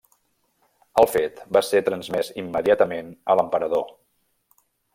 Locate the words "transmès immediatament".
1.89-3.13